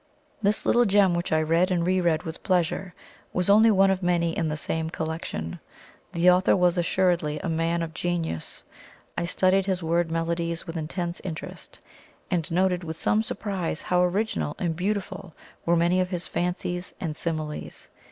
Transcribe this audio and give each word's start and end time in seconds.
This 0.41 0.65
little 0.65 0.85
gem, 0.85 1.13
which 1.13 1.31
I 1.31 1.43
read 1.43 1.69
and 1.69 1.85
re 1.85 2.01
read 2.01 2.23
with 2.23 2.41
pleasure, 2.41 2.95
was 3.33 3.51
only 3.51 3.69
one 3.69 3.91
of 3.91 4.01
many 4.01 4.35
in 4.35 4.47
the 4.49 4.57
same 4.57 4.89
collection, 4.89 5.59
The 6.13 6.27
author 6.31 6.55
was 6.55 6.75
assuredly 6.75 7.37
a 7.37 7.49
man 7.49 7.83
of 7.83 7.93
genius. 7.93 8.63
I 9.15 9.25
studied 9.25 9.67
his 9.67 9.83
word 9.83 10.09
melodies 10.09 10.65
with 10.65 10.75
intense 10.75 11.19
interest, 11.19 11.77
and 12.31 12.49
noted 12.49 12.83
with 12.83 12.97
some 12.97 13.21
surprise 13.21 13.83
how 13.83 14.01
original 14.03 14.55
and 14.57 14.75
beautiful 14.75 15.35
were 15.67 15.75
many 15.75 16.01
of 16.01 16.09
his 16.09 16.25
fancies 16.25 16.95
and 16.99 17.15
similes. 17.15 17.87